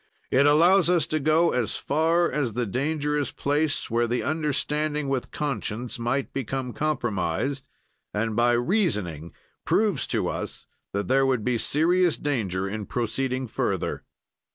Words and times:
"It 0.31 0.47
allows 0.47 0.89
us 0.89 1.05
to 1.05 1.19
go 1.19 1.51
as 1.51 1.75
far 1.75 2.31
as 2.31 2.53
the 2.53 2.65
dangerous 2.65 3.31
place 3.31 3.91
where 3.91 4.07
the 4.07 4.23
understanding 4.23 5.09
with 5.09 5.29
conscience 5.29 5.99
might 5.99 6.33
become 6.33 6.73
compromised 6.73 7.67
and, 8.11 8.35
by 8.35 8.53
reasoning, 8.53 9.31
proves 9.63 10.07
to 10.07 10.27
us 10.27 10.65
that 10.91 11.07
there 11.07 11.27
would 11.27 11.43
be 11.43 11.59
serious 11.59 12.17
danger 12.17 12.67
in 12.67 12.87
proceeding 12.87 13.47
further. 13.47 14.03